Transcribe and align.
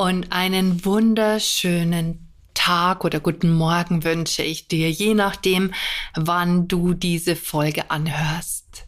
und 0.00 0.32
einen 0.32 0.82
wunderschönen 0.86 2.26
Tag 2.54 3.04
oder 3.04 3.20
guten 3.20 3.52
Morgen 3.52 4.02
wünsche 4.02 4.42
ich 4.42 4.66
dir, 4.66 4.90
je 4.90 5.12
nachdem, 5.12 5.74
wann 6.14 6.68
du 6.68 6.94
diese 6.94 7.36
Folge 7.36 7.90
anhörst. 7.90 8.86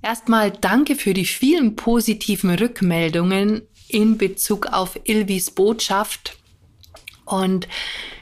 Erstmal 0.00 0.50
danke 0.50 0.96
für 0.96 1.12
die 1.12 1.26
vielen 1.26 1.76
positiven 1.76 2.54
Rückmeldungen 2.54 3.68
in 3.86 4.16
Bezug 4.16 4.68
auf 4.68 4.98
Ilvis 5.04 5.50
Botschaft. 5.50 6.38
Und 7.26 7.68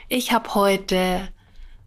ich 0.09 0.33
habe 0.33 0.57
heute 0.57 1.29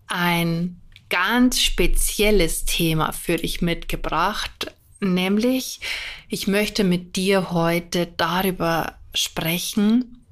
ein 0.08 0.80
ganz 1.09 1.59
spezielles 1.59 2.63
Thema 2.63 3.11
für 3.11 3.36
dich 3.36 3.61
mitgebracht, 3.61 4.73
nämlich 5.02 5.81
ich 6.30 6.47
möchte 6.47 6.86
mit 6.86 7.17
dir 7.17 7.52
heute 7.52 8.08
darüber 8.16 8.97
sprechen, 9.17 10.26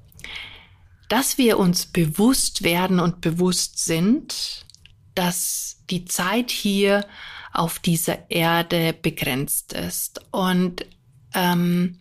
dass 1.09 1.37
wir 1.37 1.59
uns 1.59 1.85
bewusst 1.85 2.63
werden 2.63 2.99
und 2.99 3.21
bewusst 3.21 3.83
sind, 3.83 4.65
dass 5.13 5.77
die 5.89 6.05
Zeit 6.05 6.51
hier 6.51 7.05
auf 7.53 7.79
dieser 7.79 8.29
Erde 8.29 8.93
begrenzt 8.93 9.73
ist. 9.73 10.21
Und 10.31 10.85
ähm, 11.33 11.99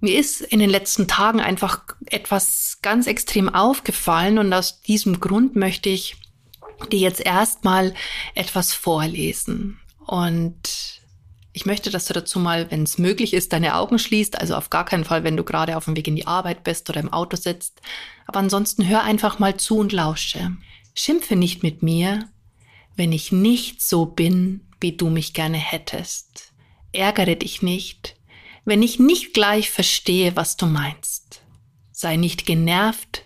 mir 0.00 0.18
ist 0.18 0.40
in 0.40 0.58
den 0.58 0.70
letzten 0.70 1.06
Tagen 1.06 1.40
einfach 1.40 1.82
etwas 2.06 2.78
ganz 2.82 3.06
extrem 3.06 3.48
aufgefallen 3.48 4.38
und 4.38 4.52
aus 4.52 4.82
diesem 4.82 5.20
Grund 5.20 5.56
möchte 5.56 5.88
ich 5.88 6.16
dir 6.90 6.98
jetzt 6.98 7.20
erstmal 7.20 7.94
etwas 8.34 8.72
vorlesen. 8.72 9.78
Und 10.04 11.01
ich 11.52 11.66
möchte, 11.66 11.90
dass 11.90 12.06
du 12.06 12.14
dazu 12.14 12.40
mal, 12.40 12.70
wenn 12.70 12.82
es 12.82 12.98
möglich 12.98 13.34
ist, 13.34 13.52
deine 13.52 13.76
Augen 13.76 13.98
schließt. 13.98 14.40
Also 14.40 14.54
auf 14.54 14.70
gar 14.70 14.84
keinen 14.84 15.04
Fall, 15.04 15.22
wenn 15.22 15.36
du 15.36 15.44
gerade 15.44 15.76
auf 15.76 15.84
dem 15.84 15.96
Weg 15.96 16.08
in 16.08 16.16
die 16.16 16.26
Arbeit 16.26 16.64
bist 16.64 16.88
oder 16.88 17.00
im 17.00 17.12
Auto 17.12 17.36
sitzt. 17.36 17.82
Aber 18.26 18.38
ansonsten 18.38 18.88
hör 18.88 19.02
einfach 19.02 19.38
mal 19.38 19.56
zu 19.58 19.76
und 19.76 19.92
lausche. 19.92 20.56
Schimpfe 20.94 21.36
nicht 21.36 21.62
mit 21.62 21.82
mir, 21.82 22.28
wenn 22.96 23.12
ich 23.12 23.32
nicht 23.32 23.82
so 23.82 24.06
bin, 24.06 24.66
wie 24.80 24.96
du 24.96 25.10
mich 25.10 25.34
gerne 25.34 25.58
hättest. 25.58 26.52
Ärgere 26.92 27.36
dich 27.36 27.62
nicht, 27.62 28.16
wenn 28.64 28.82
ich 28.82 28.98
nicht 28.98 29.34
gleich 29.34 29.70
verstehe, 29.70 30.36
was 30.36 30.56
du 30.56 30.66
meinst. 30.66 31.42
Sei 31.92 32.16
nicht 32.16 32.46
genervt, 32.46 33.24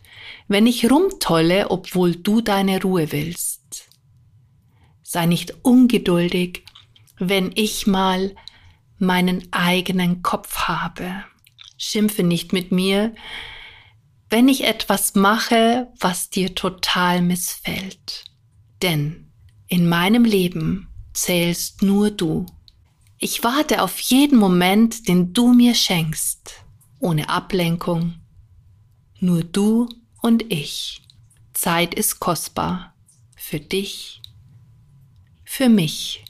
wenn 0.48 0.66
ich 0.66 0.90
rumtolle, 0.90 1.70
obwohl 1.70 2.14
du 2.16 2.40
deine 2.40 2.82
Ruhe 2.82 3.12
willst. 3.12 3.88
Sei 5.02 5.26
nicht 5.26 5.54
ungeduldig, 5.62 6.64
wenn 7.18 7.50
ich 7.54 7.86
mal 7.86 8.34
meinen 8.98 9.52
eigenen 9.52 10.22
Kopf 10.22 10.68
habe. 10.68 11.24
Schimpfe 11.78 12.22
nicht 12.22 12.52
mit 12.52 12.72
mir, 12.72 13.14
wenn 14.28 14.48
ich 14.48 14.64
etwas 14.64 15.14
mache, 15.14 15.88
was 15.98 16.30
dir 16.30 16.54
total 16.54 17.22
missfällt. 17.22 18.24
Denn 18.82 19.30
in 19.68 19.88
meinem 19.88 20.24
Leben 20.24 20.88
zählst 21.12 21.82
nur 21.82 22.10
du. 22.10 22.46
Ich 23.18 23.44
warte 23.44 23.82
auf 23.82 23.98
jeden 24.00 24.38
Moment, 24.38 25.08
den 25.08 25.32
du 25.32 25.52
mir 25.52 25.74
schenkst, 25.74 26.64
ohne 26.98 27.28
Ablenkung. 27.28 28.14
Nur 29.20 29.42
du 29.42 29.88
und 30.20 30.52
ich. 30.52 31.02
Zeit 31.54 31.94
ist 31.94 32.20
kostbar. 32.20 32.94
Für 33.36 33.60
dich, 33.60 34.20
für 35.44 35.68
mich. 35.68 36.25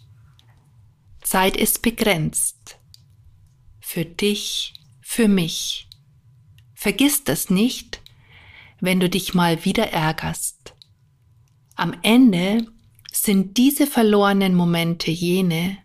Zeit 1.27 1.57
ist 1.57 1.83
begrenzt. 1.83 2.79
Für 3.81 4.05
dich, 4.05 4.75
für 5.01 5.27
mich. 5.27 5.89
Vergiss 6.73 7.25
das 7.25 7.51
nicht, 7.51 8.01
wenn 8.81 9.01
du 9.01 9.11
dich 9.11 9.35
mal 9.35 9.65
wieder 9.65 9.91
ärgerst. 9.91 10.75
Am 11.75 11.97
Ende 12.03 12.69
sind 13.13 13.57
diese 13.57 13.89
verlorenen 13.89 14.55
Momente 14.55 15.11
jene, 15.11 15.79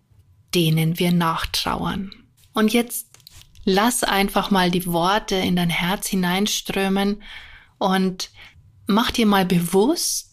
denen 0.53 0.99
wir 0.99 1.11
nachtrauern. 1.11 2.13
Und 2.53 2.71
jetzt 2.71 3.07
lass 3.65 4.03
einfach 4.03 4.51
mal 4.51 4.69
die 4.69 4.85
Worte 4.85 5.35
in 5.35 5.55
dein 5.55 5.71
Herz 5.71 6.07
hineinströmen 6.07 7.23
und 7.79 8.29
mach 8.85 9.09
dir 9.09 9.25
mal 9.25 9.45
bewusst, 9.45 10.30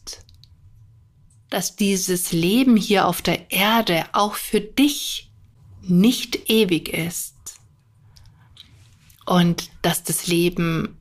dass 1.50 1.76
dieses 1.76 2.32
Leben 2.32 2.76
hier 2.76 3.06
auf 3.06 3.22
der 3.22 3.50
Erde 3.50 4.06
auch 4.12 4.34
für 4.34 4.60
dich 4.60 5.30
nicht 5.82 6.50
ewig 6.50 6.88
ist. 6.88 7.34
Und 9.24 9.70
dass 9.82 10.04
das 10.04 10.26
Leben 10.26 10.96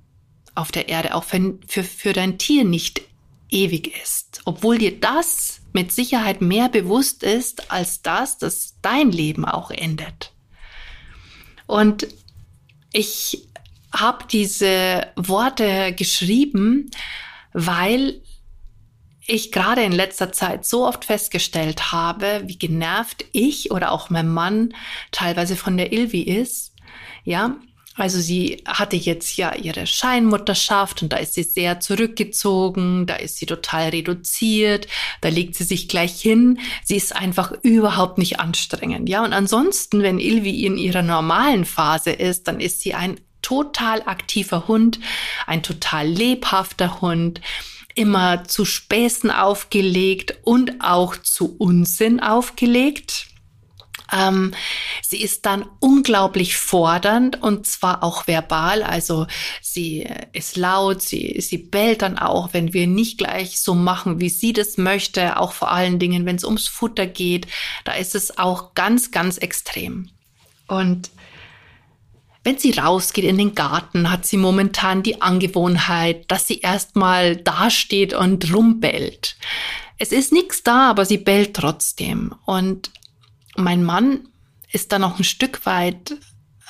auf 0.56 0.72
der 0.72 0.90
Erde 0.90 1.14
auch 1.14 1.24
für, 1.24 1.58
für, 1.68 1.84
für 1.84 2.14
dein 2.14 2.38
Tier 2.38 2.66
nicht 2.66 3.02
ewig 3.50 3.94
ist. 4.04 4.42
Obwohl 4.46 4.78
dir 4.78 5.00
das 5.00 5.62
mit 5.74 5.92
Sicherheit 5.92 6.42
mehr 6.42 6.70
bewusst 6.70 7.24
ist 7.24 7.72
als 7.72 8.02
das, 8.02 8.38
dass 8.38 8.76
dein 8.82 9.12
Leben 9.12 9.46
auch 9.46 9.72
endet. 9.72 10.34
Und 11.68 12.08
ich 12.92 13.48
habe 13.94 14.26
diese 14.30 15.08
Worte 15.16 15.94
geschrieben, 15.94 16.90
weil 17.54 18.22
ich 19.28 19.52
gerade 19.52 19.84
in 19.84 19.92
letzter 19.92 20.32
Zeit 20.32 20.66
so 20.66 20.88
oft 20.88 21.06
festgestellt 21.06 21.92
habe, 21.92 22.44
wie 22.46 22.58
genervt 22.58 23.26
ich 23.34 23.72
oder 23.72 23.92
auch 23.92 24.10
mein 24.10 24.30
Mann 24.30 24.74
teilweise 25.12 25.56
von 25.56 25.78
der 25.78 25.92
Ilvi 25.92 26.22
ist. 26.22 26.74
Ja, 27.26 27.58
also 27.98 28.20
sie 28.20 28.64
hatte 28.66 28.96
jetzt 28.96 29.36
ja 29.38 29.56
ihre 29.56 29.88
Scheinmutterschaft 29.88 31.02
und 31.02 31.12
da 31.12 31.18
ist 31.18 31.34
sie 31.34 31.44
sehr 31.44 31.80
zurückgezogen, 31.80 33.08
da 33.08 33.16
ist 33.16 33.38
sie 33.38 33.48
total 33.48 33.90
reduziert, 33.90 34.88
da 35.22 35.30
legt 35.30 35.56
sie 35.56 35.64
sich 35.64 35.90
gleich 35.90 36.22
hin. 36.22 36.60
Sie 36.84 36.96
ist 36.96 37.16
einfach 37.16 37.52
überhaupt 37.64 38.20
nicht 38.20 38.40
anstrengend. 38.40 39.10
Ja, 39.10 39.26
und 39.26 39.34
ansonsten, 39.34 40.04
wenn 40.04 40.20
Ilvi 40.20 40.66
in 40.66 40.78
ihrer 40.78 41.02
normalen 41.02 41.66
Phase 41.66 42.12
ist, 42.12 42.48
dann 42.48 42.60
ist 42.60 42.82
sie 42.82 42.94
ein 42.94 43.20
total 43.42 44.04
aktiver 44.04 44.68
Hund, 44.68 45.00
ein 45.48 45.64
total 45.64 46.08
lebhafter 46.08 47.02
Hund 47.02 47.42
immer 47.98 48.44
zu 48.46 48.66
Späßen 48.66 49.32
aufgelegt 49.32 50.38
und 50.44 50.82
auch 50.82 51.18
zu 51.18 51.56
Unsinn 51.58 52.20
aufgelegt. 52.20 53.28
Ähm, 54.12 54.54
sie 55.02 55.22
ist 55.22 55.46
dann 55.46 55.66
unglaublich 55.80 56.56
fordernd 56.56 57.42
und 57.42 57.68
zwar 57.68 58.04
auch 58.04 58.28
verbal. 58.28 58.84
Also 58.84 59.28
sie 59.62 60.08
ist 60.34 60.56
laut, 60.56 61.02
sie, 61.02 61.42
sie 61.42 61.58
bellt 61.58 62.02
dann 62.02 62.18
auch, 62.18 62.54
wenn 62.54 62.74
wir 62.74 62.88
nicht 62.88 63.18
gleich 63.18 63.60
so 63.60 63.74
machen, 63.74 64.20
wie 64.22 64.30
sie 64.30 64.54
das 64.54 64.78
möchte. 64.78 65.38
Auch 65.38 65.52
vor 65.52 65.72
allen 65.72 66.00
Dingen, 66.00 66.26
wenn 66.26 66.38
es 66.38 66.46
ums 66.46 66.68
Futter 66.68 67.08
geht, 67.08 67.48
da 67.84 67.94
ist 67.94 68.16
es 68.16 68.38
auch 68.38 68.74
ganz, 68.76 69.12
ganz 69.12 69.38
extrem. 69.38 70.10
Und 70.68 71.10
wenn 72.48 72.58
sie 72.58 72.72
rausgeht 72.72 73.26
in 73.26 73.38
den 73.38 73.56
Garten, 73.56 74.10
hat 74.10 74.26
sie 74.26 74.38
momentan 74.38 75.04
die 75.04 75.22
Angewohnheit, 75.22 76.32
dass 76.32 76.48
sie 76.48 76.62
erstmal 76.62 77.36
dasteht 77.36 78.14
und 78.14 78.54
rumbellt. 78.54 79.36
Es 79.98 80.14
ist 80.14 80.32
nichts 80.32 80.64
da, 80.64 80.90
aber 80.90 81.04
sie 81.04 81.18
bellt 81.18 81.58
trotzdem. 81.58 82.34
Und 82.46 82.92
mein 83.58 83.84
Mann 83.84 84.30
ist 84.72 84.94
da 84.94 84.98
noch 84.98 85.20
ein 85.20 85.26
Stück 85.26 85.66
weit 85.66 86.16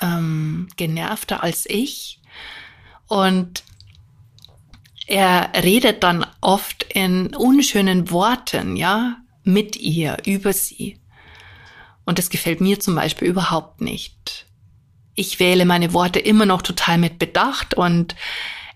ähm, 0.02 0.68
genervter 0.78 1.44
als 1.44 1.68
ich. 1.70 2.22
Und 3.06 3.64
er 5.06 5.52
redet 5.64 6.02
dann 6.02 6.26
oft 6.42 6.88
in 6.92 7.36
unschönen 7.36 8.10
Worten, 8.10 8.78
ja, 8.78 9.18
mit 9.44 9.76
ihr, 9.76 10.18
über 10.26 10.54
sie. 10.54 11.00
Und 12.04 12.18
das 12.18 12.32
gefällt 12.32 12.62
mir 12.62 12.80
zum 12.80 12.96
Beispiel 12.96 13.28
überhaupt 13.28 13.80
nicht 13.80 14.47
ich 15.18 15.40
wähle 15.40 15.66
meine 15.66 15.92
Worte 15.92 16.20
immer 16.20 16.46
noch 16.46 16.62
total 16.62 16.98
mit 16.98 17.20
Bedacht 17.20 17.74
und 17.74 18.16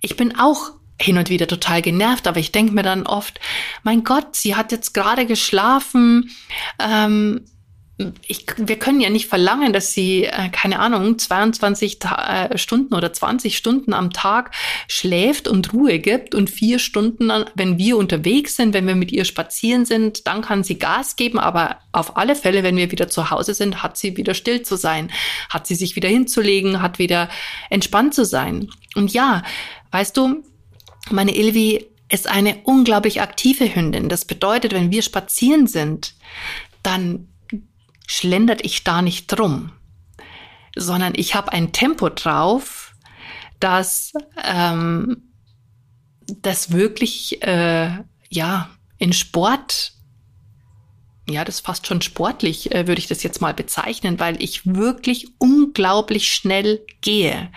ich 0.01 0.17
bin 0.17 0.37
auch 0.37 0.71
hin 0.99 1.17
und 1.17 1.29
wieder 1.29 1.47
total 1.47 1.81
genervt, 1.81 2.27
aber 2.27 2.39
ich 2.39 2.51
denke 2.51 2.73
mir 2.73 2.83
dann 2.83 3.05
oft, 3.07 3.39
mein 3.83 4.03
Gott, 4.03 4.35
sie 4.35 4.55
hat 4.55 4.71
jetzt 4.71 4.93
gerade 4.93 5.25
geschlafen, 5.25 6.31
ähm, 6.79 7.45
ich, 8.27 8.45
wir 8.57 8.77
können 8.77 9.01
ja 9.01 9.09
nicht 9.09 9.27
verlangen, 9.27 9.73
dass 9.73 9.93
sie, 9.93 10.25
äh, 10.25 10.49
keine 10.51 10.79
Ahnung, 10.79 11.17
22 11.17 11.99
Ta 11.99 12.47
äh, 12.47 12.57
Stunden 12.57 12.93
oder 12.93 13.13
20 13.13 13.57
Stunden 13.57 13.93
am 13.93 14.11
Tag 14.11 14.51
schläft 14.87 15.47
und 15.47 15.73
Ruhe 15.73 15.99
gibt 15.99 16.35
und 16.35 16.49
vier 16.49 16.79
Stunden, 16.79 17.31
wenn 17.55 17.77
wir 17.77 17.97
unterwegs 17.97 18.55
sind, 18.55 18.73
wenn 18.73 18.87
wir 18.87 18.95
mit 18.95 19.11
ihr 19.11 19.25
spazieren 19.25 19.85
sind, 19.85 20.27
dann 20.27 20.41
kann 20.41 20.63
sie 20.63 20.77
Gas 20.79 21.15
geben. 21.15 21.39
Aber 21.39 21.77
auf 21.91 22.17
alle 22.17 22.35
Fälle, 22.35 22.63
wenn 22.63 22.77
wir 22.77 22.91
wieder 22.91 23.07
zu 23.07 23.29
Hause 23.29 23.53
sind, 23.53 23.83
hat 23.83 23.97
sie 23.97 24.17
wieder 24.17 24.33
still 24.33 24.61
zu 24.61 24.75
sein, 24.75 25.11
hat 25.49 25.67
sie 25.67 25.75
sich 25.75 25.95
wieder 25.95 26.09
hinzulegen, 26.09 26.81
hat 26.81 26.99
wieder 26.99 27.29
entspannt 27.69 28.13
zu 28.13 28.25
sein. 28.25 28.69
Und 28.95 29.13
ja, 29.13 29.43
weißt 29.91 30.15
du, 30.17 30.43
meine 31.09 31.35
Ilvi 31.35 31.87
ist 32.09 32.27
eine 32.27 32.57
unglaublich 32.63 33.21
aktive 33.21 33.73
Hündin. 33.73 34.09
Das 34.09 34.25
bedeutet, 34.25 34.73
wenn 34.73 34.91
wir 34.91 35.01
spazieren 35.01 35.67
sind, 35.67 36.13
dann 36.83 37.30
schlendert 38.07 38.63
ich 38.63 38.83
da 38.83 39.01
nicht 39.01 39.27
drum, 39.27 39.71
sondern 40.75 41.13
ich 41.15 41.35
habe 41.35 41.51
ein 41.53 41.71
Tempo 41.71 42.09
drauf, 42.09 42.93
das, 43.59 44.13
ähm, 44.43 45.33
das 46.41 46.71
wirklich, 46.71 47.41
äh, 47.43 48.03
ja, 48.29 48.69
in 48.97 49.13
Sport, 49.13 49.93
ja, 51.29 51.45
das 51.45 51.55
ist 51.55 51.65
fast 51.65 51.87
schon 51.87 52.01
sportlich, 52.01 52.73
äh, 52.73 52.87
würde 52.87 52.99
ich 52.99 53.07
das 53.07 53.23
jetzt 53.23 53.41
mal 53.41 53.53
bezeichnen, 53.53 54.19
weil 54.19 54.41
ich 54.41 54.65
wirklich 54.65 55.29
unglaublich 55.37 56.33
schnell 56.33 56.85
gehe. 57.01 57.51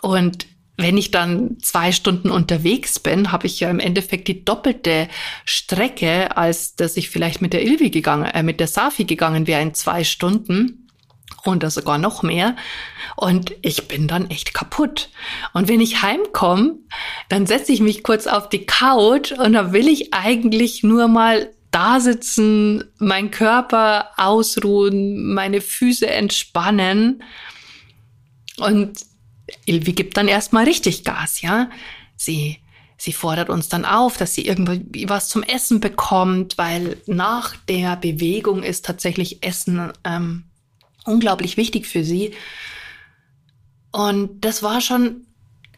Und 0.00 0.46
wenn 0.76 0.96
ich 0.96 1.10
dann 1.10 1.58
zwei 1.60 1.92
Stunden 1.92 2.30
unterwegs 2.30 2.98
bin, 2.98 3.30
habe 3.30 3.46
ich 3.46 3.60
ja 3.60 3.70
im 3.70 3.78
Endeffekt 3.78 4.28
die 4.28 4.44
doppelte 4.44 5.08
Strecke, 5.44 6.36
als 6.36 6.76
dass 6.76 6.96
ich 6.96 7.10
vielleicht 7.10 7.42
mit 7.42 7.52
der 7.52 7.64
Ilvi 7.64 7.90
gegangen, 7.90 8.24
äh, 8.24 8.42
mit 8.42 8.58
der 8.58 8.68
Safi 8.68 9.04
gegangen 9.04 9.46
wäre 9.46 9.62
in 9.62 9.74
zwei 9.74 10.02
Stunden 10.02 10.88
und 11.44 11.68
sogar 11.70 11.98
noch 11.98 12.22
mehr. 12.22 12.56
Und 13.16 13.54
ich 13.62 13.88
bin 13.88 14.08
dann 14.08 14.30
echt 14.30 14.54
kaputt. 14.54 15.10
Und 15.52 15.68
wenn 15.68 15.80
ich 15.80 16.02
heimkomme, 16.02 16.76
dann 17.28 17.46
setze 17.46 17.72
ich 17.72 17.80
mich 17.80 18.02
kurz 18.02 18.26
auf 18.26 18.48
die 18.48 18.64
Couch 18.64 19.32
und 19.32 19.52
da 19.52 19.72
will 19.72 19.88
ich 19.88 20.14
eigentlich 20.14 20.82
nur 20.82 21.08
mal 21.08 21.50
da 21.70 22.00
sitzen, 22.00 22.84
mein 22.98 23.30
Körper 23.30 24.10
ausruhen, 24.16 25.34
meine 25.34 25.60
Füße 25.60 26.06
entspannen. 26.06 27.22
Und 28.58 28.98
Ilvi 29.66 29.92
gibt 29.92 30.16
dann 30.16 30.28
erstmal 30.28 30.64
richtig 30.64 31.04
Gas, 31.04 31.40
ja. 31.42 31.70
Sie, 32.16 32.58
sie 32.96 33.12
fordert 33.12 33.48
uns 33.48 33.68
dann 33.68 33.84
auf, 33.84 34.16
dass 34.16 34.34
sie 34.34 34.46
irgendwie 34.46 35.08
was 35.08 35.28
zum 35.28 35.42
Essen 35.42 35.80
bekommt, 35.80 36.58
weil 36.58 36.96
nach 37.06 37.56
der 37.68 37.96
Bewegung 37.96 38.62
ist 38.62 38.84
tatsächlich 38.84 39.42
Essen 39.42 39.92
ähm, 40.04 40.44
unglaublich 41.04 41.56
wichtig 41.56 41.86
für 41.86 42.04
sie. 42.04 42.34
Und 43.90 44.44
das 44.44 44.62
war 44.62 44.80
schon 44.80 45.26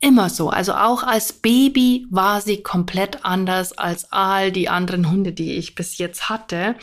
immer 0.01 0.31
so. 0.31 0.51
Also 0.51 0.75
auch 0.75 1.03
als 1.03 1.33
Baby 1.33 2.07
war 2.11 2.41
sie 2.41 2.63
komplett 2.63 3.25
anders 3.25 3.73
als 3.73 4.13
all 4.13 4.53
die 4.53 4.69
anderen 4.69 5.11
Hunde, 5.11 5.33
die 5.33 5.53
ich 5.53 5.75
bis 5.75 5.99
jetzt 5.99 6.29
hatte. 6.29 6.77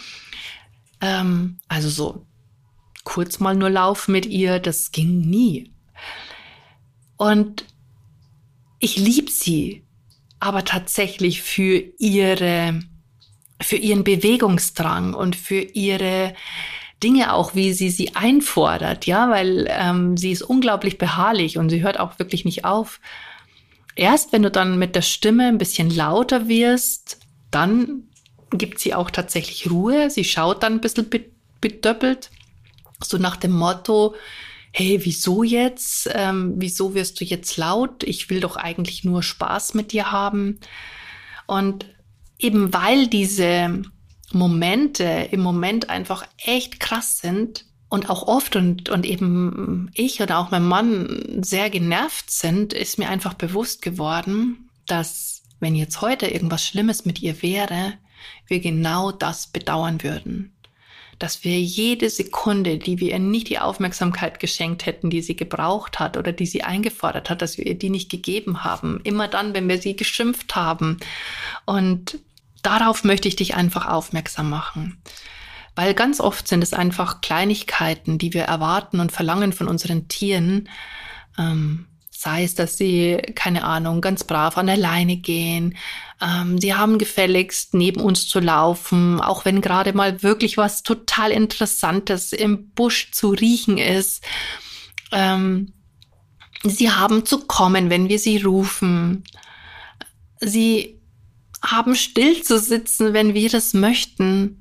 Ähm, 0.99 1.59
also 1.67 1.89
so 1.89 2.25
kurz 3.03 3.39
mal 3.39 3.55
nur 3.55 3.69
laufen 3.69 4.11
mit 4.11 4.25
ihr, 4.25 4.59
das 4.59 4.91
ging 4.91 5.21
nie. 5.21 5.71
Und 7.21 7.65
ich 8.79 8.97
liebe 8.97 9.29
sie, 9.29 9.83
aber 10.39 10.65
tatsächlich 10.65 11.43
für 11.43 11.83
ihre, 11.99 12.79
für 13.61 13.75
ihren 13.75 14.03
Bewegungsdrang 14.03 15.13
und 15.13 15.35
für 15.35 15.61
ihre 15.61 16.33
Dinge 17.03 17.31
auch, 17.33 17.53
wie 17.53 17.73
sie 17.73 17.91
sie 17.91 18.15
einfordert, 18.15 19.05
ja, 19.05 19.29
weil 19.29 19.67
ähm, 19.69 20.17
sie 20.17 20.31
ist 20.31 20.41
unglaublich 20.41 20.97
beharrlich 20.97 21.59
und 21.59 21.69
sie 21.69 21.83
hört 21.83 21.99
auch 21.99 22.17
wirklich 22.17 22.43
nicht 22.43 22.65
auf. 22.65 22.99
Erst 23.95 24.33
wenn 24.33 24.41
du 24.41 24.49
dann 24.49 24.79
mit 24.79 24.95
der 24.95 25.03
Stimme 25.03 25.45
ein 25.45 25.59
bisschen 25.59 25.91
lauter 25.91 26.47
wirst, 26.47 27.19
dann 27.51 28.05
gibt 28.49 28.79
sie 28.79 28.95
auch 28.95 29.11
tatsächlich 29.11 29.69
Ruhe. 29.69 30.09
Sie 30.09 30.23
schaut 30.23 30.63
dann 30.63 30.73
ein 30.73 30.81
bisschen 30.81 31.07
bedöppelt, 31.61 32.31
so 33.03 33.19
nach 33.19 33.35
dem 33.35 33.51
Motto, 33.51 34.15
hey, 34.71 34.99
wieso 35.03 35.43
jetzt? 35.43 36.09
Ähm, 36.13 36.53
wieso 36.57 36.93
wirst 36.93 37.19
du 37.19 37.25
jetzt 37.25 37.57
laut? 37.57 38.03
Ich 38.03 38.29
will 38.29 38.39
doch 38.39 38.55
eigentlich 38.55 39.03
nur 39.03 39.21
Spaß 39.21 39.73
mit 39.73 39.91
dir 39.91 40.11
haben. 40.11 40.59
Und 41.45 41.85
eben 42.39 42.73
weil 42.73 43.07
diese 43.07 43.81
Momente 44.31 45.03
im 45.31 45.41
Moment 45.41 45.89
einfach 45.89 46.25
echt 46.37 46.79
krass 46.79 47.19
sind 47.19 47.65
und 47.89 48.09
auch 48.09 48.23
oft 48.23 48.55
und, 48.55 48.87
und 48.89 49.05
eben 49.05 49.91
ich 49.93 50.21
oder 50.21 50.39
auch 50.39 50.51
mein 50.51 50.65
Mann 50.65 51.41
sehr 51.43 51.69
genervt 51.69 52.31
sind, 52.31 52.71
ist 52.71 52.97
mir 52.97 53.09
einfach 53.09 53.33
bewusst 53.33 53.81
geworden, 53.81 54.69
dass 54.87 55.43
wenn 55.59 55.75
jetzt 55.75 55.99
heute 55.99 56.27
irgendwas 56.27 56.65
Schlimmes 56.65 57.03
mit 57.03 57.21
ihr 57.21 57.41
wäre, 57.41 57.93
wir 58.47 58.61
genau 58.61 59.11
das 59.11 59.47
bedauern 59.47 60.01
würden 60.01 60.53
dass 61.21 61.43
wir 61.43 61.59
jede 61.59 62.09
Sekunde, 62.09 62.79
die 62.79 62.99
wir 62.99 63.11
ihr 63.11 63.19
nicht 63.19 63.49
die 63.49 63.59
Aufmerksamkeit 63.59 64.39
geschenkt 64.39 64.87
hätten, 64.87 65.11
die 65.11 65.21
sie 65.21 65.35
gebraucht 65.35 65.99
hat 65.99 66.17
oder 66.17 66.31
die 66.31 66.47
sie 66.47 66.63
eingefordert 66.63 67.29
hat, 67.29 67.43
dass 67.43 67.59
wir 67.59 67.67
ihr 67.67 67.77
die 67.77 67.91
nicht 67.91 68.09
gegeben 68.09 68.63
haben. 68.63 69.01
Immer 69.03 69.27
dann, 69.27 69.53
wenn 69.53 69.69
wir 69.69 69.79
sie 69.79 69.95
geschimpft 69.95 70.55
haben. 70.55 70.97
Und 71.65 72.17
darauf 72.63 73.03
möchte 73.03 73.27
ich 73.27 73.35
dich 73.35 73.53
einfach 73.53 73.87
aufmerksam 73.87 74.49
machen. 74.49 74.99
Weil 75.75 75.93
ganz 75.93 76.19
oft 76.19 76.47
sind 76.47 76.63
es 76.63 76.73
einfach 76.73 77.21
Kleinigkeiten, 77.21 78.17
die 78.17 78.33
wir 78.33 78.43
erwarten 78.43 78.99
und 78.99 79.11
verlangen 79.11 79.53
von 79.53 79.67
unseren 79.67 80.07
Tieren, 80.07 80.69
ähm, 81.37 81.85
Sei 82.23 82.43
es, 82.43 82.53
dass 82.53 82.77
sie, 82.77 83.17
keine 83.33 83.63
Ahnung, 83.63 83.99
ganz 83.99 84.23
brav 84.23 84.55
an 84.59 84.67
der 84.67 84.77
Leine 84.77 85.17
gehen. 85.17 85.75
Ähm, 86.21 86.59
sie 86.59 86.75
haben 86.75 86.99
gefälligst, 86.99 87.73
neben 87.73 87.99
uns 87.99 88.27
zu 88.27 88.39
laufen, 88.39 89.19
auch 89.19 89.43
wenn 89.43 89.59
gerade 89.59 89.93
mal 89.93 90.21
wirklich 90.21 90.55
was 90.55 90.83
total 90.83 91.31
Interessantes 91.31 92.31
im 92.31 92.69
Busch 92.73 93.09
zu 93.11 93.29
riechen 93.29 93.79
ist. 93.79 94.23
Ähm, 95.11 95.73
sie 96.63 96.91
haben 96.91 97.25
zu 97.25 97.39
kommen, 97.47 97.89
wenn 97.89 98.07
wir 98.07 98.19
sie 98.19 98.37
rufen. 98.37 99.23
Sie 100.39 101.01
haben 101.59 101.95
still 101.95 102.43
zu 102.43 102.59
sitzen, 102.59 103.13
wenn 103.13 103.33
wir 103.33 103.49
das 103.49 103.73
möchten. 103.73 104.60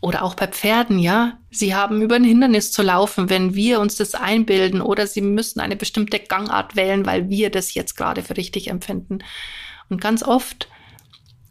Oder 0.00 0.22
auch 0.22 0.34
bei 0.34 0.46
Pferden, 0.46 0.98
ja. 0.98 1.38
Sie 1.50 1.74
haben 1.74 2.02
über 2.02 2.16
ein 2.16 2.24
Hindernis 2.24 2.70
zu 2.70 2.82
laufen, 2.82 3.30
wenn 3.30 3.54
wir 3.54 3.80
uns 3.80 3.96
das 3.96 4.14
einbilden. 4.14 4.80
Oder 4.80 5.06
sie 5.06 5.20
müssen 5.20 5.60
eine 5.60 5.76
bestimmte 5.76 6.20
Gangart 6.20 6.76
wählen, 6.76 7.04
weil 7.04 7.28
wir 7.28 7.50
das 7.50 7.74
jetzt 7.74 7.96
gerade 7.96 8.22
für 8.22 8.36
richtig 8.36 8.68
empfinden. 8.68 9.18
Und 9.88 10.00
ganz 10.00 10.22
oft 10.22 10.68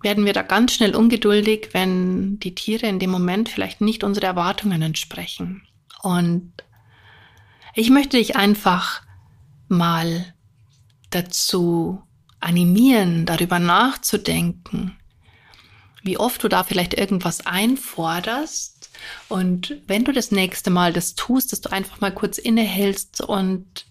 werden 0.01 0.25
wir 0.25 0.33
da 0.33 0.43
ganz 0.43 0.73
schnell 0.73 0.95
ungeduldig, 0.95 1.69
wenn 1.73 2.39
die 2.39 2.55
Tiere 2.55 2.87
in 2.87 2.99
dem 2.99 3.09
Moment 3.09 3.49
vielleicht 3.49 3.81
nicht 3.81 4.03
unsere 4.03 4.27
Erwartungen 4.27 4.81
entsprechen. 4.81 5.63
Und 6.01 6.53
ich 7.73 7.89
möchte 7.89 8.17
dich 8.17 8.35
einfach 8.35 9.01
mal 9.67 10.33
dazu 11.09 12.01
animieren, 12.39 13.25
darüber 13.25 13.59
nachzudenken, 13.59 14.95
wie 16.07 16.17
oft 16.17 16.43
du 16.43 16.47
da 16.47 16.63
vielleicht 16.63 16.95
irgendwas 16.95 17.45
einforderst. 17.45 18.89
Und 19.27 19.81
wenn 19.85 20.05
du 20.05 20.11
das 20.11 20.31
nächste 20.31 20.71
Mal 20.71 20.93
das 20.93 21.13
tust, 21.13 21.51
dass 21.51 21.61
du 21.61 21.71
einfach 21.71 22.01
mal 22.01 22.13
kurz 22.13 22.39
innehältst 22.39 23.21
und 23.21 23.85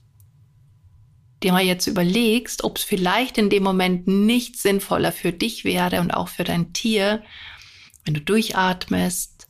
dir 1.43 1.53
mal 1.53 1.63
jetzt 1.63 1.87
überlegst, 1.87 2.65
ob 2.65 2.79
es 2.79 2.85
vielleicht 2.85 3.39
in 3.39 3.51
dem 3.51 3.63
Moment 3.63 4.09
nicht 4.09 4.57
sinnvoller 4.57 5.13
für 5.13 5.33
dich 5.33 5.65
wäre 5.65 6.01
und 6.01 6.13
auch 6.13 6.29
für 6.29 6.45
dein 6.45 6.73
Tier, 6.73 7.23
wenn 8.05 8.15
du 8.15 8.21
durchatmest 8.21 9.47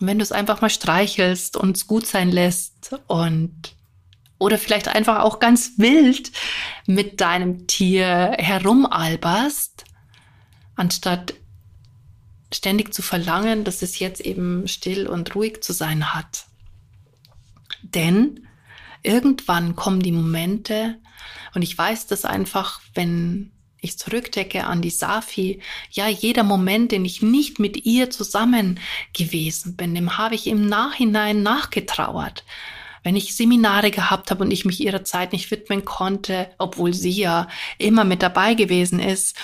und 0.00 0.06
wenn 0.06 0.18
du 0.18 0.22
es 0.22 0.32
einfach 0.32 0.62
mal 0.62 0.70
streichelst 0.70 1.56
und 1.56 1.76
es 1.76 1.86
gut 1.86 2.06
sein 2.06 2.30
lässt 2.32 2.96
und 3.06 3.76
oder 4.38 4.56
vielleicht 4.56 4.88
einfach 4.88 5.20
auch 5.20 5.38
ganz 5.38 5.72
wild 5.76 6.32
mit 6.86 7.20
deinem 7.20 7.66
Tier 7.66 8.34
herumalberst, 8.38 9.84
anstatt 10.76 11.34
ständig 12.52 12.92
zu 12.92 13.02
verlangen, 13.02 13.64
dass 13.64 13.82
es 13.82 13.98
jetzt 13.98 14.20
eben 14.20 14.66
still 14.68 15.06
und 15.06 15.34
ruhig 15.34 15.62
zu 15.62 15.72
sein 15.72 16.12
hat. 16.14 16.46
Denn 17.82 18.46
irgendwann 19.02 19.76
kommen 19.76 20.00
die 20.00 20.12
Momente, 20.12 20.98
und 21.54 21.62
ich 21.62 21.76
weiß 21.76 22.06
das 22.06 22.24
einfach, 22.24 22.80
wenn 22.94 23.52
ich 23.80 23.98
zurückdecke 23.98 24.64
an 24.64 24.82
die 24.82 24.90
Safi, 24.90 25.60
ja, 25.90 26.06
jeder 26.06 26.42
Moment, 26.42 26.92
den 26.92 27.04
ich 27.04 27.22
nicht 27.22 27.58
mit 27.58 27.86
ihr 27.86 28.10
zusammen 28.10 28.78
gewesen 29.12 29.76
bin, 29.76 29.94
dem 29.94 30.18
habe 30.18 30.34
ich 30.34 30.46
im 30.46 30.66
Nachhinein 30.66 31.42
nachgetrauert. 31.42 32.44
wenn 33.02 33.16
ich 33.16 33.34
Seminare 33.34 33.90
gehabt 33.90 34.30
habe 34.30 34.44
und 34.44 34.50
ich 34.50 34.64
mich 34.64 34.80
ihrer 34.80 35.04
Zeit 35.04 35.32
nicht 35.32 35.50
widmen 35.50 35.84
konnte, 35.84 36.50
obwohl 36.58 36.92
sie 36.92 37.10
ja 37.10 37.48
immer 37.78 38.04
mit 38.04 38.22
dabei 38.22 38.54
gewesen 38.54 39.00
ist, 39.00 39.36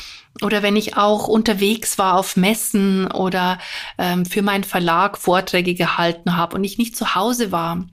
oder 0.43 0.63
wenn 0.63 0.77
ich 0.77 0.97
auch 0.97 1.29
unterwegs 1.29 1.99
war 1.99 2.19
auf 2.19 2.37
Messen 2.37 3.11
oder 3.11 3.59
ähm, 3.99 4.27
für 4.27 4.43
meinen 4.43 4.65
Verlag 4.65 5.19
Vorträge 5.19 5.75
gehalten 5.75 6.37
habe 6.37 6.57
und 6.57 6.65
ich 6.65 6.79
nicht 6.79 6.97
zu 6.97 7.15
Hause 7.15 7.53
war. 7.53 7.87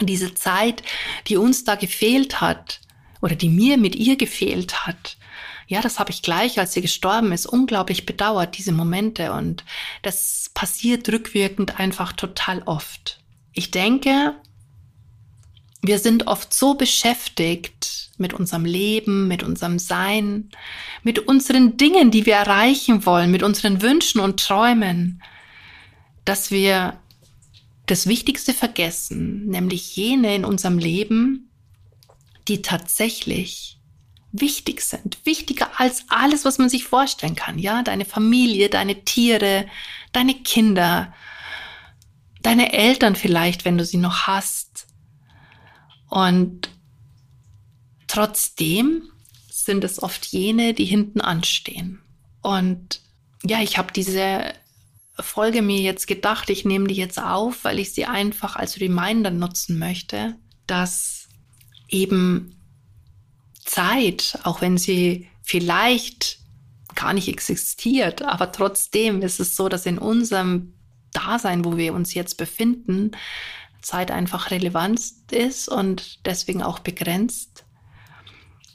Diese 0.00 0.34
Zeit, 0.34 0.82
die 1.26 1.36
uns 1.36 1.64
da 1.64 1.74
gefehlt 1.74 2.40
hat 2.40 2.80
oder 3.20 3.34
die 3.34 3.48
mir 3.48 3.78
mit 3.78 3.94
ihr 3.94 4.16
gefehlt 4.16 4.86
hat, 4.86 5.16
ja, 5.66 5.80
das 5.80 5.98
habe 5.98 6.10
ich 6.10 6.22
gleich, 6.22 6.58
als 6.58 6.74
sie 6.74 6.82
gestorben 6.82 7.32
ist, 7.32 7.46
unglaublich 7.46 8.04
bedauert, 8.04 8.58
diese 8.58 8.72
Momente. 8.72 9.32
Und 9.32 9.64
das 10.02 10.50
passiert 10.52 11.08
rückwirkend 11.08 11.80
einfach 11.80 12.12
total 12.12 12.62
oft. 12.64 13.20
Ich 13.54 13.70
denke, 13.70 14.34
wir 15.80 15.98
sind 15.98 16.26
oft 16.26 16.52
so 16.52 16.74
beschäftigt 16.74 18.01
mit 18.18 18.32
unserem 18.32 18.64
Leben, 18.64 19.28
mit 19.28 19.42
unserem 19.42 19.78
Sein, 19.78 20.50
mit 21.02 21.18
unseren 21.20 21.76
Dingen, 21.76 22.10
die 22.10 22.26
wir 22.26 22.34
erreichen 22.34 23.06
wollen, 23.06 23.30
mit 23.30 23.42
unseren 23.42 23.82
Wünschen 23.82 24.20
und 24.20 24.40
Träumen, 24.40 25.22
dass 26.24 26.50
wir 26.50 26.98
das 27.86 28.06
Wichtigste 28.06 28.54
vergessen, 28.54 29.46
nämlich 29.46 29.96
jene 29.96 30.34
in 30.34 30.44
unserem 30.44 30.78
Leben, 30.78 31.50
die 32.48 32.62
tatsächlich 32.62 33.78
wichtig 34.32 34.80
sind, 34.80 35.18
wichtiger 35.24 35.68
als 35.78 36.04
alles, 36.08 36.44
was 36.44 36.58
man 36.58 36.68
sich 36.68 36.84
vorstellen 36.84 37.34
kann. 37.34 37.58
Ja, 37.58 37.82
deine 37.82 38.04
Familie, 38.04 38.70
deine 38.70 39.04
Tiere, 39.04 39.66
deine 40.12 40.34
Kinder, 40.34 41.12
deine 42.40 42.72
Eltern 42.72 43.14
vielleicht, 43.14 43.64
wenn 43.64 43.78
du 43.78 43.84
sie 43.84 43.98
noch 43.98 44.26
hast. 44.26 44.86
Und 46.08 46.70
trotzdem 48.12 49.08
sind 49.50 49.84
es 49.84 50.02
oft 50.02 50.26
jene, 50.26 50.74
die 50.74 50.84
hinten 50.84 51.22
anstehen. 51.22 52.02
Und 52.42 53.00
ja, 53.42 53.62
ich 53.62 53.78
habe 53.78 53.90
diese 53.90 54.52
Folge 55.18 55.62
mir 55.62 55.80
jetzt 55.80 56.06
gedacht, 56.06 56.50
ich 56.50 56.66
nehme 56.66 56.88
die 56.88 56.94
jetzt 56.94 57.18
auf, 57.18 57.64
weil 57.64 57.78
ich 57.78 57.94
sie 57.94 58.04
einfach 58.04 58.56
als 58.56 58.80
Reminder 58.80 59.30
nutzen 59.30 59.78
möchte, 59.78 60.36
dass 60.66 61.28
eben 61.88 62.60
Zeit, 63.64 64.38
auch 64.42 64.60
wenn 64.60 64.76
sie 64.76 65.28
vielleicht 65.42 66.38
gar 66.94 67.14
nicht 67.14 67.28
existiert, 67.28 68.20
aber 68.20 68.52
trotzdem 68.52 69.22
ist 69.22 69.40
es 69.40 69.56
so, 69.56 69.70
dass 69.70 69.86
in 69.86 69.96
unserem 69.96 70.74
Dasein, 71.12 71.64
wo 71.64 71.78
wir 71.78 71.94
uns 71.94 72.12
jetzt 72.12 72.36
befinden, 72.36 73.12
Zeit 73.80 74.10
einfach 74.10 74.50
relevant 74.50 75.00
ist 75.30 75.68
und 75.68 76.26
deswegen 76.26 76.62
auch 76.62 76.78
begrenzt. 76.80 77.64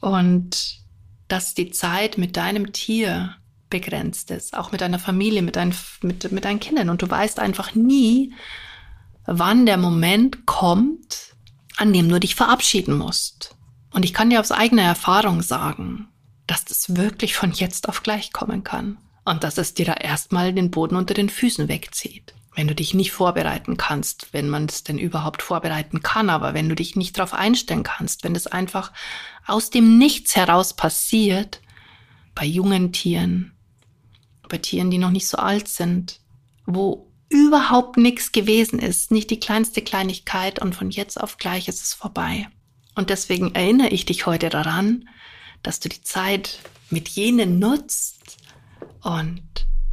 Und 0.02 0.80
dass 1.28 1.54
die 1.54 1.72
Zeit 1.72 2.18
mit 2.18 2.38
deinem 2.38 2.72
Tier 2.74 3.36
begrenzt 3.70 4.32
ist, 4.32 4.56
auch 4.56 4.72
mit 4.72 4.82
deiner 4.82 5.00
Familie, 5.00 5.42
mit, 5.42 5.56
dein, 5.56 5.74
mit, 6.02 6.32
mit 6.32 6.46
deinen 6.46 6.60
Kindern. 6.60 6.90
Und 6.90 7.02
du 7.02 7.10
weißt 7.10 7.40
einfach 7.40 7.76
nie, 7.76 8.34
wann 9.26 9.66
der 9.66 9.78
Moment 9.78 10.46
kommt, 10.46 11.36
an 11.76 11.94
dem 11.94 12.10
du 12.10 12.20
dich 12.20 12.36
verabschieden 12.36 12.98
musst. 12.98 13.56
Und 13.92 14.04
ich 14.04 14.14
kann 14.14 14.30
dir 14.30 14.40
aus 14.40 14.52
eigener 14.52 14.84
Erfahrung 14.84 15.42
sagen, 15.42 16.08
dass 16.46 16.66
das 16.66 16.96
wirklich 16.96 17.36
von 17.36 17.52
jetzt 17.52 17.90
auf 17.90 18.04
gleich 18.04 18.32
kommen 18.32 18.64
kann. 18.64 18.98
Und 19.26 19.44
dass 19.44 19.58
es 19.58 19.74
dir 19.74 19.86
da 19.86 19.94
erstmal 19.94 20.54
den 20.54 20.72
Boden 20.72 20.96
unter 20.96 21.14
den 21.14 21.28
Füßen 21.28 21.68
wegzieht. 21.68 22.34
Wenn 22.58 22.68
du 22.68 22.74
dich 22.74 22.96
nicht 22.96 23.12
vorbereiten 23.12 23.78
kannst, 23.78 24.30
wenn 24.34 24.50
man 24.50 24.66
es 24.66 24.84
denn 24.84 24.98
überhaupt 24.98 25.44
vorbereiten 25.44 26.02
kann, 26.02 26.32
aber 26.32 26.56
wenn 26.56 26.68
du 26.68 26.74
dich 26.74 26.96
nicht 26.96 27.16
darauf 27.16 27.36
einstellen 27.36 27.84
kannst, 27.84 28.24
wenn 28.24 28.36
es 28.36 28.48
einfach 28.48 28.92
aus 29.46 29.70
dem 29.70 30.00
Nichts 30.00 30.36
heraus 30.36 30.76
passiert, 30.76 31.62
bei 32.34 32.46
jungen 32.46 32.92
Tieren, 32.92 33.54
bei 34.50 34.58
Tieren, 34.58 34.90
die 34.90 34.98
noch 34.98 35.12
nicht 35.12 35.28
so 35.28 35.38
alt 35.38 35.68
sind, 35.68 36.20
wo 36.66 37.12
überhaupt 37.30 37.98
nichts 37.98 38.32
gewesen 38.32 38.80
ist, 38.80 39.12
nicht 39.12 39.30
die 39.30 39.40
kleinste 39.40 39.84
Kleinigkeit 39.84 40.58
und 40.58 40.74
von 40.74 40.90
jetzt 40.90 41.22
auf 41.22 41.38
gleich 41.38 41.68
ist 41.68 41.84
es 41.84 41.94
vorbei. 41.94 42.48
Und 42.96 43.12
deswegen 43.12 43.54
erinnere 43.54 43.90
ich 43.90 44.06
dich 44.06 44.26
heute 44.26 44.50
daran, 44.50 45.08
dass 45.62 45.80
du 45.80 45.90
die 45.90 46.02
Zeit 46.02 46.58
mit 46.90 47.08
jenen 47.08 47.60
nutzt 47.60 48.40
und 49.04 49.47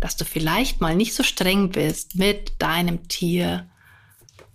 dass 0.05 0.17
du 0.17 0.27
vielleicht 0.27 0.83
mal 0.83 0.95
nicht 0.95 1.15
so 1.15 1.23
streng 1.23 1.71
bist 1.71 2.17
mit 2.17 2.61
deinem 2.61 3.09
Tier 3.09 3.71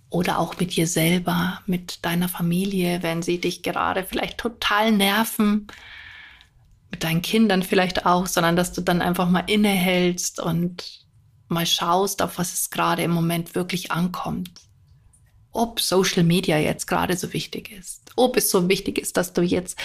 oder 0.08 0.38
auch 0.38 0.56
mit 0.60 0.76
dir 0.76 0.86
selber, 0.86 1.60
mit 1.66 2.04
deiner 2.04 2.28
Familie, 2.28 3.02
wenn 3.02 3.20
sie 3.20 3.40
dich 3.40 3.64
gerade 3.64 4.04
vielleicht 4.04 4.38
total 4.38 4.92
nerven, 4.92 5.66
mit 6.92 7.02
deinen 7.02 7.20
Kindern 7.20 7.64
vielleicht 7.64 8.06
auch, 8.06 8.28
sondern 8.28 8.54
dass 8.54 8.72
du 8.72 8.80
dann 8.80 9.02
einfach 9.02 9.28
mal 9.28 9.42
innehältst 9.48 10.38
und 10.38 11.04
mal 11.48 11.66
schaust, 11.66 12.22
auf 12.22 12.38
was 12.38 12.54
es 12.54 12.70
gerade 12.70 13.02
im 13.02 13.10
Moment 13.10 13.56
wirklich 13.56 13.90
ankommt. 13.90 14.52
Ob 15.50 15.80
Social 15.80 16.22
Media 16.22 16.58
jetzt 16.58 16.86
gerade 16.86 17.16
so 17.16 17.32
wichtig 17.32 17.72
ist, 17.72 18.12
ob 18.14 18.36
es 18.36 18.52
so 18.52 18.68
wichtig 18.68 18.98
ist, 18.98 19.16
dass 19.16 19.32
du 19.32 19.42
jetzt 19.42 19.76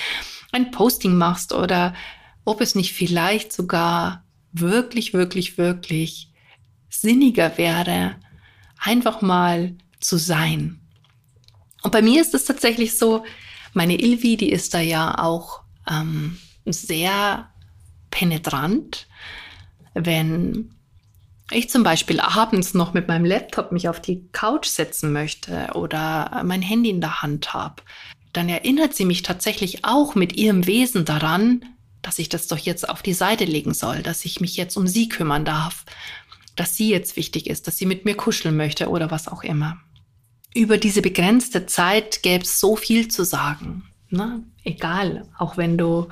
ein 0.51 0.69
Posting 0.69 1.15
machst 1.15 1.53
oder 1.53 1.95
ob 2.43 2.61
es 2.61 2.75
nicht 2.75 2.93
vielleicht 2.93 3.51
sogar 3.51 4.24
wirklich, 4.59 5.13
wirklich, 5.13 5.57
wirklich 5.57 6.31
sinniger 6.89 7.57
wäre, 7.57 8.15
einfach 8.77 9.21
mal 9.21 9.75
zu 9.99 10.17
sein. 10.17 10.79
Und 11.83 11.91
bei 11.91 12.01
mir 12.01 12.21
ist 12.21 12.33
es 12.33 12.45
tatsächlich 12.45 12.97
so, 12.97 13.25
meine 13.73 13.99
Ilvi, 13.99 14.37
die 14.37 14.49
ist 14.49 14.73
da 14.73 14.79
ja 14.79 15.19
auch 15.19 15.61
ähm, 15.89 16.37
sehr 16.65 17.49
penetrant, 18.09 19.07
wenn 19.93 20.71
ich 21.51 21.69
zum 21.69 21.83
Beispiel 21.83 22.19
abends 22.19 22.73
noch 22.73 22.93
mit 22.93 23.07
meinem 23.07 23.25
Laptop 23.25 23.71
mich 23.71 23.87
auf 23.87 24.01
die 24.01 24.27
Couch 24.31 24.67
setzen 24.67 25.13
möchte 25.13 25.69
oder 25.73 26.41
mein 26.43 26.61
Handy 26.61 26.89
in 26.89 27.01
der 27.01 27.21
Hand 27.21 27.53
habe, 27.53 27.83
dann 28.33 28.49
erinnert 28.49 28.95
sie 28.95 29.05
mich 29.05 29.21
tatsächlich 29.21 29.85
auch 29.85 30.15
mit 30.15 30.35
ihrem 30.35 30.65
Wesen 30.65 31.05
daran, 31.05 31.63
dass 32.05 32.19
ich 32.19 32.29
das 32.29 32.47
doch 32.47 32.59
jetzt 32.59 32.87
auf 32.87 33.01
die 33.01 33.15
Seite 33.15 33.45
legen 33.45 33.73
soll, 33.73 34.03
dass 34.03 34.25
ich 34.25 34.39
mich 34.39 34.55
jetzt 34.57 34.77
um 34.77 34.85
sie 34.85 35.09
kümmern 35.09 35.43
darf, 35.43 35.85
dass 36.55 36.77
sie 36.77 36.89
jetzt 36.89 37.15
wichtig 37.15 37.47
ist, 37.47 37.67
dass 37.67 37.77
sie 37.77 37.87
mit 37.87 38.05
mir 38.05 38.15
kuscheln 38.15 38.55
möchte 38.55 38.89
oder 38.89 39.09
was 39.09 39.27
auch 39.27 39.43
immer. 39.43 39.77
Über 40.53 40.77
diese 40.77 41.01
begrenzte 41.01 41.65
Zeit 41.65 42.21
gäbe 42.21 42.43
es 42.43 42.59
so 42.59 42.75
viel 42.75 43.07
zu 43.07 43.25
sagen. 43.25 43.89
Ne? 44.09 44.43
Egal, 44.63 45.27
auch 45.35 45.57
wenn 45.57 45.79
du, 45.79 46.07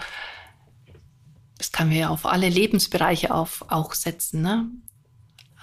das 1.59 1.71
kann 1.71 1.91
wir 1.91 1.97
ja 1.97 2.09
auf 2.09 2.25
alle 2.25 2.50
Lebensbereiche 2.50 3.31
auf, 3.31 3.63
auch 3.69 3.93
setzen, 3.93 4.41
ne? 4.41 4.67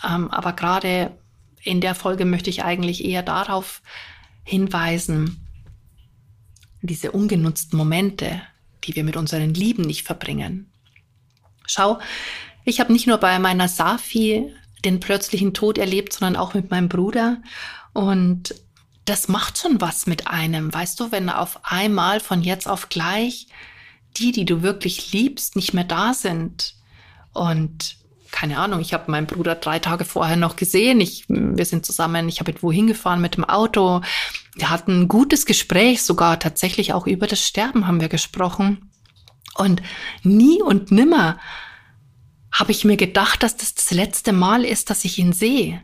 Ähm, 0.08 0.30
aber 0.30 0.52
gerade 0.52 1.18
in 1.62 1.80
der 1.80 1.96
Folge 1.96 2.24
möchte 2.24 2.50
ich 2.50 2.62
eigentlich 2.62 3.04
eher 3.04 3.22
darauf 3.22 3.82
hinweisen, 4.44 5.44
diese 6.82 7.10
ungenutzten 7.10 7.76
Momente, 7.76 8.40
die 8.84 8.94
wir 8.96 9.04
mit 9.04 9.16
unseren 9.16 9.54
Lieben 9.54 9.82
nicht 9.82 10.04
verbringen. 10.04 10.72
Schau, 11.66 11.98
ich 12.64 12.80
habe 12.80 12.92
nicht 12.92 13.06
nur 13.06 13.18
bei 13.18 13.38
meiner 13.38 13.68
Safi 13.68 14.52
den 14.84 15.00
plötzlichen 15.00 15.54
Tod 15.54 15.78
erlebt, 15.78 16.12
sondern 16.12 16.36
auch 16.36 16.54
mit 16.54 16.70
meinem 16.70 16.88
Bruder. 16.88 17.38
Und 17.92 18.54
das 19.04 19.28
macht 19.28 19.58
schon 19.58 19.80
was 19.80 20.06
mit 20.06 20.28
einem, 20.28 20.72
weißt 20.72 20.98
du, 21.00 21.12
wenn 21.12 21.28
auf 21.30 21.60
einmal 21.64 22.20
von 22.20 22.42
jetzt 22.42 22.68
auf 22.68 22.88
gleich 22.88 23.48
die, 24.16 24.32
die 24.32 24.44
du 24.44 24.62
wirklich 24.62 25.12
liebst, 25.12 25.56
nicht 25.56 25.74
mehr 25.74 25.84
da 25.84 26.14
sind. 26.14 26.74
Und 27.32 27.96
keine 28.30 28.58
Ahnung, 28.58 28.80
ich 28.80 28.92
habe 28.92 29.10
meinen 29.10 29.26
Bruder 29.26 29.54
drei 29.54 29.78
Tage 29.78 30.04
vorher 30.04 30.36
noch 30.36 30.56
gesehen. 30.56 31.00
Ich, 31.00 31.24
wir 31.28 31.64
sind 31.64 31.86
zusammen, 31.86 32.28
ich 32.28 32.40
habe 32.40 32.54
wohin 32.60 32.86
gefahren 32.86 33.20
mit 33.20 33.36
dem 33.36 33.44
Auto. 33.44 34.02
Wir 34.60 34.68
hatten 34.68 35.02
ein 35.02 35.08
gutes 35.08 35.46
Gespräch, 35.46 36.02
sogar 36.02 36.38
tatsächlich 36.38 36.92
auch 36.92 37.06
über 37.06 37.26
das 37.26 37.40
Sterben 37.40 37.86
haben 37.86 38.02
wir 38.02 38.10
gesprochen. 38.10 38.90
Und 39.54 39.80
nie 40.22 40.60
und 40.60 40.92
nimmer 40.92 41.38
habe 42.52 42.70
ich 42.70 42.84
mir 42.84 42.98
gedacht, 42.98 43.42
dass 43.42 43.56
das 43.56 43.74
das 43.74 43.90
letzte 43.90 44.34
Mal 44.34 44.66
ist, 44.66 44.90
dass 44.90 45.06
ich 45.06 45.18
ihn 45.18 45.32
sehe. 45.32 45.80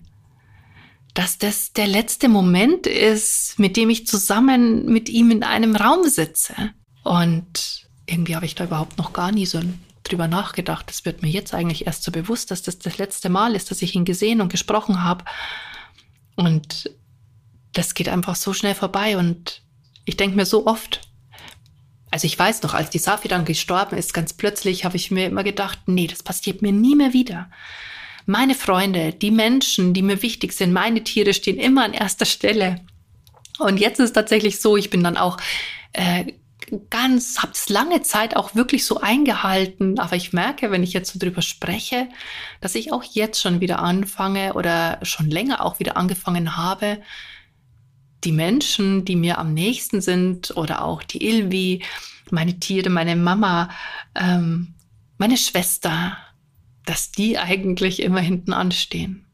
Dass 1.14 1.38
das 1.38 1.72
der 1.72 1.86
letzte 1.86 2.28
Moment 2.28 2.86
ist, 2.86 3.58
mit 3.58 3.78
dem 3.78 3.88
ich 3.88 4.06
zusammen 4.06 4.84
mit 4.84 5.08
ihm 5.08 5.30
in 5.30 5.42
einem 5.42 5.74
Raum 5.74 6.06
sitze. 6.06 6.54
Und 7.02 7.88
irgendwie 8.04 8.36
habe 8.36 8.44
ich 8.44 8.56
da 8.56 8.64
überhaupt 8.64 8.98
noch 8.98 9.14
gar 9.14 9.32
nie 9.32 9.46
so 9.46 9.58
drüber 10.04 10.28
nachgedacht. 10.28 10.90
Das 10.90 11.06
wird 11.06 11.22
mir 11.22 11.30
jetzt 11.30 11.54
eigentlich 11.54 11.86
erst 11.86 12.02
so 12.02 12.12
bewusst, 12.12 12.50
dass 12.50 12.60
das 12.60 12.78
das 12.78 12.98
letzte 12.98 13.30
Mal 13.30 13.54
ist, 13.54 13.70
dass 13.70 13.80
ich 13.80 13.94
ihn 13.94 14.04
gesehen 14.04 14.42
und 14.42 14.52
gesprochen 14.52 15.02
habe. 15.02 15.24
Und 16.34 16.90
das 17.78 17.94
geht 17.94 18.08
einfach 18.08 18.36
so 18.36 18.52
schnell 18.52 18.74
vorbei. 18.74 19.16
Und 19.16 19.62
ich 20.04 20.16
denke 20.16 20.36
mir 20.36 20.46
so 20.46 20.66
oft, 20.66 21.00
also 22.10 22.26
ich 22.26 22.38
weiß 22.38 22.62
noch, 22.62 22.74
als 22.74 22.90
die 22.90 22.98
Safi 22.98 23.28
dann 23.28 23.44
gestorben 23.44 23.96
ist, 23.96 24.14
ganz 24.14 24.32
plötzlich 24.32 24.84
habe 24.84 24.96
ich 24.96 25.10
mir 25.10 25.26
immer 25.26 25.44
gedacht, 25.44 25.80
nee, 25.86 26.06
das 26.06 26.22
passiert 26.22 26.62
mir 26.62 26.72
nie 26.72 26.96
mehr 26.96 27.12
wieder. 27.12 27.50
Meine 28.24 28.54
Freunde, 28.54 29.12
die 29.12 29.30
Menschen, 29.30 29.94
die 29.94 30.02
mir 30.02 30.22
wichtig 30.22 30.52
sind, 30.52 30.72
meine 30.72 31.04
Tiere 31.04 31.34
stehen 31.34 31.58
immer 31.58 31.84
an 31.84 31.92
erster 31.92 32.24
Stelle. 32.24 32.80
Und 33.58 33.78
jetzt 33.78 34.00
ist 34.00 34.06
es 34.06 34.12
tatsächlich 34.12 34.60
so, 34.60 34.76
ich 34.76 34.90
bin 34.90 35.04
dann 35.04 35.16
auch 35.16 35.36
äh, 35.92 36.32
ganz, 36.90 37.38
habe 37.38 37.52
es 37.52 37.68
lange 37.68 38.02
Zeit 38.02 38.36
auch 38.36 38.54
wirklich 38.54 38.84
so 38.84 39.00
eingehalten, 39.00 39.98
aber 39.98 40.16
ich 40.16 40.32
merke, 40.32 40.70
wenn 40.70 40.82
ich 40.82 40.92
jetzt 40.92 41.12
so 41.12 41.18
drüber 41.18 41.42
spreche, 41.42 42.08
dass 42.60 42.74
ich 42.74 42.92
auch 42.92 43.04
jetzt 43.04 43.40
schon 43.40 43.60
wieder 43.60 43.78
anfange 43.78 44.54
oder 44.54 44.98
schon 45.02 45.30
länger 45.30 45.64
auch 45.64 45.78
wieder 45.78 45.96
angefangen 45.96 46.56
habe, 46.56 46.98
die 48.24 48.32
Menschen, 48.32 49.04
die 49.04 49.16
mir 49.16 49.38
am 49.38 49.54
nächsten 49.54 50.00
sind 50.00 50.56
oder 50.56 50.82
auch 50.82 51.02
die 51.02 51.24
Ilvi, 51.26 51.82
meine 52.30 52.58
Tiere, 52.58 52.90
meine 52.90 53.16
Mama, 53.16 53.70
ähm, 54.14 54.74
meine 55.18 55.36
Schwester, 55.36 56.16
dass 56.84 57.12
die 57.12 57.38
eigentlich 57.38 58.00
immer 58.00 58.20
hinten 58.20 58.52
anstehen. 58.52 59.26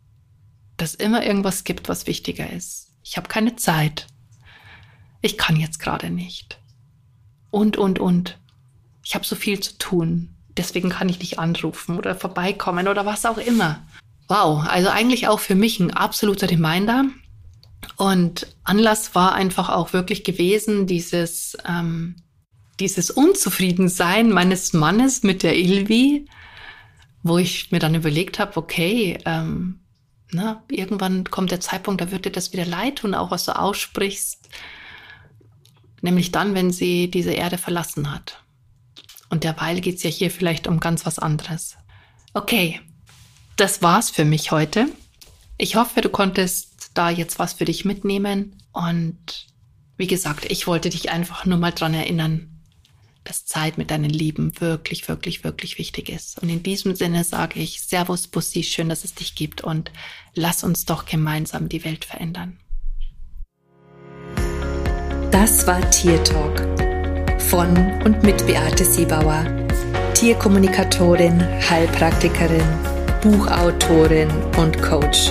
Dass 0.76 0.94
immer 0.94 1.24
irgendwas 1.24 1.64
gibt, 1.64 1.88
was 1.88 2.06
wichtiger 2.06 2.50
ist. 2.50 2.90
Ich 3.02 3.16
habe 3.16 3.28
keine 3.28 3.56
Zeit. 3.56 4.06
Ich 5.20 5.38
kann 5.38 5.56
jetzt 5.56 5.78
gerade 5.78 6.10
nicht 6.10 6.58
und, 7.52 7.76
und, 7.76 8.00
und. 8.00 8.38
Ich 9.04 9.14
habe 9.14 9.24
so 9.24 9.36
viel 9.36 9.60
zu 9.60 9.78
tun. 9.78 10.34
Deswegen 10.56 10.90
kann 10.90 11.08
ich 11.08 11.20
nicht 11.20 11.38
anrufen 11.38 11.96
oder 11.96 12.16
vorbeikommen 12.16 12.88
oder 12.88 13.06
was 13.06 13.24
auch 13.24 13.38
immer. 13.38 13.80
Wow, 14.26 14.64
also 14.66 14.88
eigentlich 14.88 15.28
auch 15.28 15.38
für 15.38 15.54
mich 15.54 15.78
ein 15.78 15.92
absoluter 15.92 16.50
Reminder. 16.50 17.04
Und 17.96 18.46
Anlass 18.64 19.14
war 19.14 19.34
einfach 19.34 19.68
auch 19.68 19.92
wirklich 19.92 20.24
gewesen, 20.24 20.86
dieses, 20.86 21.56
ähm, 21.66 22.16
dieses 22.80 23.10
Unzufriedensein 23.10 24.30
meines 24.30 24.72
Mannes 24.72 25.22
mit 25.22 25.42
der 25.42 25.56
Ilvi, 25.56 26.26
wo 27.22 27.38
ich 27.38 27.70
mir 27.70 27.78
dann 27.78 27.94
überlegt 27.94 28.38
habe, 28.38 28.56
okay, 28.56 29.18
ähm, 29.24 29.80
na, 30.30 30.62
irgendwann 30.68 31.24
kommt 31.24 31.50
der 31.50 31.60
Zeitpunkt, 31.60 32.00
da 32.00 32.10
wird 32.10 32.24
dir 32.24 32.32
das 32.32 32.52
wieder 32.52 32.64
leid 32.64 32.96
tun, 33.00 33.14
auch 33.14 33.30
was 33.30 33.44
du 33.44 33.56
aussprichst 33.56 34.48
nämlich 36.02 36.32
dann, 36.32 36.54
wenn 36.54 36.70
sie 36.70 37.10
diese 37.10 37.32
Erde 37.32 37.56
verlassen 37.56 38.12
hat. 38.12 38.42
Und 39.30 39.44
derweil 39.44 39.80
geht 39.80 39.96
es 39.96 40.02
ja 40.02 40.10
hier 40.10 40.30
vielleicht 40.30 40.66
um 40.66 40.78
ganz 40.78 41.06
was 41.06 41.18
anderes. 41.18 41.76
Okay, 42.34 42.80
das 43.56 43.80
war's 43.80 44.10
für 44.10 44.26
mich 44.26 44.50
heute. 44.50 44.88
Ich 45.56 45.76
hoffe, 45.76 46.00
du 46.02 46.10
konntest 46.10 46.71
da 46.94 47.10
jetzt 47.10 47.38
was 47.38 47.54
für 47.54 47.64
dich 47.64 47.84
mitnehmen. 47.84 48.56
Und 48.72 49.46
wie 49.96 50.06
gesagt, 50.06 50.50
ich 50.50 50.66
wollte 50.66 50.90
dich 50.90 51.10
einfach 51.10 51.44
nur 51.46 51.58
mal 51.58 51.72
dran 51.72 51.94
erinnern, 51.94 52.52
dass 53.24 53.46
Zeit 53.46 53.78
mit 53.78 53.90
deinen 53.90 54.10
Lieben 54.10 54.60
wirklich, 54.60 55.06
wirklich, 55.08 55.44
wirklich 55.44 55.78
wichtig 55.78 56.08
ist. 56.08 56.42
Und 56.42 56.48
in 56.48 56.62
diesem 56.62 56.96
Sinne 56.96 57.24
sage 57.24 57.60
ich 57.60 57.82
Servus, 57.82 58.26
Bussi, 58.26 58.64
schön, 58.64 58.88
dass 58.88 59.04
es 59.04 59.14
dich 59.14 59.34
gibt 59.34 59.60
und 59.60 59.92
lass 60.34 60.64
uns 60.64 60.86
doch 60.86 61.04
gemeinsam 61.04 61.68
die 61.68 61.84
Welt 61.84 62.04
verändern. 62.04 62.58
Das 65.30 65.66
war 65.66 65.88
Tier 65.90 66.22
Talk 66.24 66.60
von 67.40 67.76
und 68.02 68.22
mit 68.22 68.46
Beate 68.46 68.84
Siebauer, 68.84 69.44
Tierkommunikatorin, 70.14 71.40
Heilpraktikerin, 71.68 72.64
Buchautorin 73.22 74.30
und 74.56 74.82
Coach. 74.82 75.30